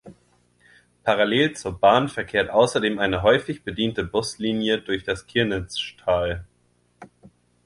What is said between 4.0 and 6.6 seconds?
Buslinie durch das Kirnitzschtal.